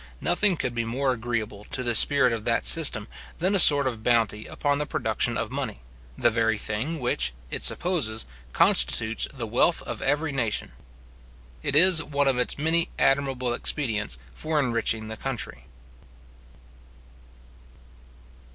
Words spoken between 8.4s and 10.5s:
constitutes the wealth of every